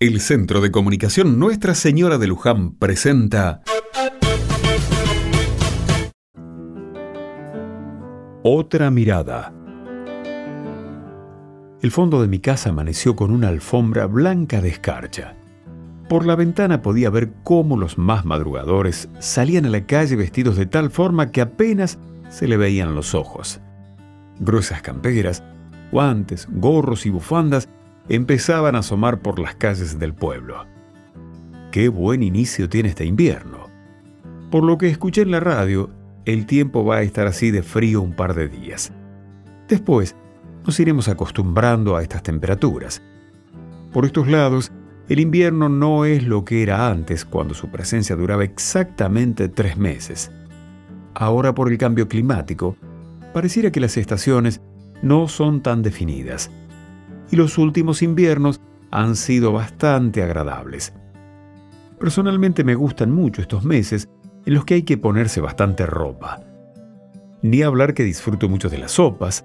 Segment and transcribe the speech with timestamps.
[0.00, 3.62] El Centro de Comunicación Nuestra Señora de Luján presenta
[8.44, 9.52] Otra mirada.
[11.82, 15.34] El fondo de mi casa amaneció con una alfombra blanca de escarcha.
[16.08, 20.66] Por la ventana podía ver cómo los más madrugadores salían a la calle vestidos de
[20.66, 23.58] tal forma que apenas se le veían los ojos.
[24.38, 25.42] Gruesas camperas,
[25.90, 27.68] guantes, gorros y bufandas
[28.08, 30.64] empezaban a asomar por las calles del pueblo.
[31.70, 33.68] Qué buen inicio tiene este invierno.
[34.50, 35.90] Por lo que escuché en la radio,
[36.24, 38.92] el tiempo va a estar así de frío un par de días.
[39.68, 40.16] Después,
[40.64, 43.02] nos iremos acostumbrando a estas temperaturas.
[43.92, 44.72] Por estos lados,
[45.08, 50.30] el invierno no es lo que era antes, cuando su presencia duraba exactamente tres meses.
[51.14, 52.76] Ahora, por el cambio climático,
[53.34, 54.60] pareciera que las estaciones
[55.02, 56.50] no son tan definidas
[57.30, 58.60] y los últimos inviernos
[58.90, 60.92] han sido bastante agradables.
[61.98, 64.08] Personalmente me gustan mucho estos meses
[64.46, 66.40] en los que hay que ponerse bastante ropa.
[67.42, 69.44] Ni hablar que disfruto mucho de las sopas,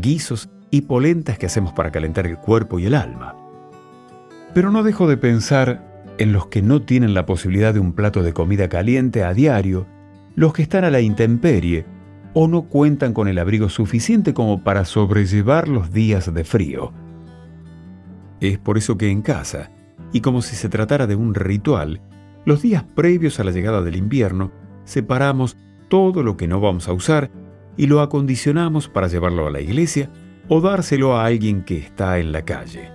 [0.00, 3.36] guisos y polentas que hacemos para calentar el cuerpo y el alma.
[4.54, 8.22] Pero no dejo de pensar en los que no tienen la posibilidad de un plato
[8.22, 9.86] de comida caliente a diario,
[10.34, 11.84] los que están a la intemperie
[12.34, 16.92] o no cuentan con el abrigo suficiente como para sobrellevar los días de frío.
[18.40, 19.70] Es por eso que en casa,
[20.12, 22.00] y como si se tratara de un ritual,
[22.44, 24.52] los días previos a la llegada del invierno,
[24.84, 25.56] separamos
[25.88, 27.30] todo lo que no vamos a usar
[27.76, 30.10] y lo acondicionamos para llevarlo a la iglesia
[30.48, 32.90] o dárselo a alguien que está en la calle.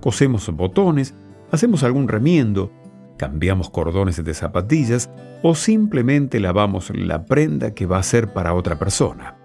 [0.00, 1.14] Cosemos botones,
[1.50, 2.72] hacemos algún remiendo,
[3.18, 5.10] cambiamos cordones de zapatillas
[5.42, 9.36] o simplemente lavamos la prenda que va a ser para otra persona.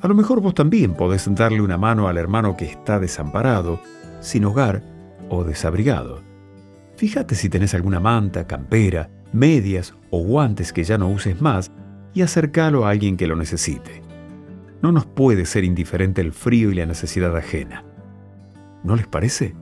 [0.00, 3.80] A lo mejor vos también podés darle una mano al hermano que está desamparado
[4.20, 4.82] sin hogar
[5.28, 6.22] o desabrigado.
[6.96, 11.70] Fíjate si tenés alguna manta, campera, medias o guantes que ya no uses más
[12.14, 14.02] y acércalo a alguien que lo necesite.
[14.82, 17.84] No nos puede ser indiferente el frío y la necesidad ajena.
[18.82, 19.54] ¿No les parece?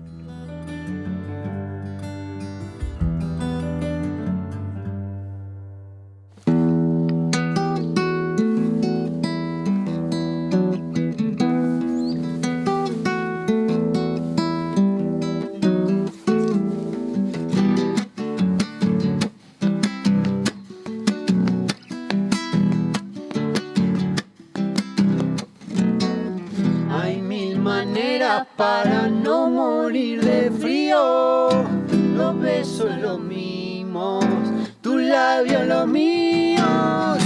[28.57, 31.49] Para no morir de frío.
[32.17, 34.25] Los besos los mismos,
[34.81, 37.19] tus labios los míos.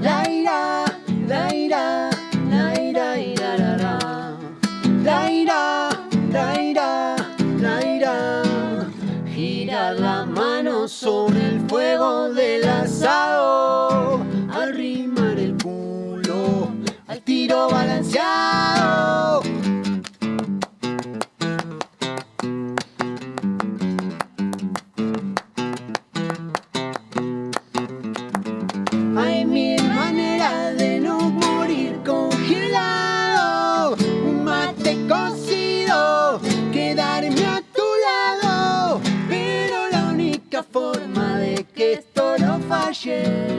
[0.00, 0.84] La ira,
[1.26, 2.10] la ira,
[2.50, 4.38] la ira, ira, la, la.
[5.04, 5.88] La ira,
[6.32, 7.16] la ira,
[7.58, 8.42] la ira.
[9.34, 13.39] Gira la mano sobre el fuego del asado.
[42.92, 43.49] No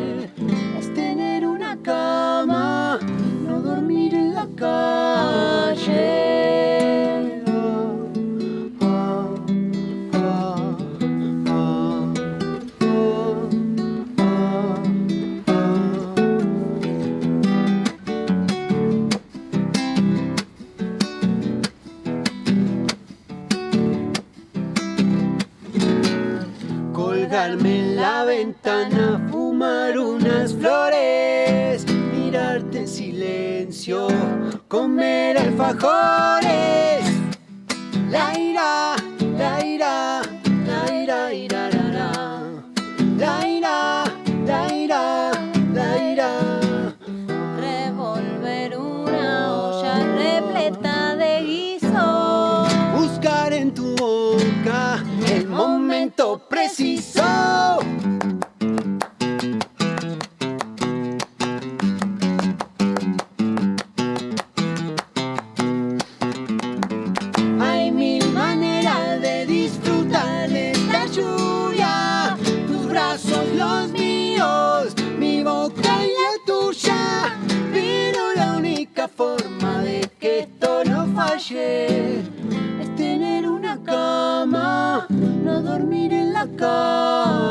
[27.32, 34.10] colgarme en la ventana, fumar unas flores, mirarte en silencio,
[34.68, 37.06] comer alfajores.
[38.10, 38.96] La ira,
[39.38, 40.22] la ira,
[40.66, 41.70] la ira, ira,
[43.18, 44.04] la, ira,
[44.46, 45.32] la ira,
[45.74, 46.32] la ira.
[47.62, 52.68] Revolver una olla repleta de guiso.
[52.98, 57.11] Buscar en tu boca el momento preciso.
[73.56, 77.36] los míos, mi boca y la tuya,
[77.74, 82.20] pero la única forma de que esto no falle
[82.82, 87.42] es tener una cama, no dormir en la calle.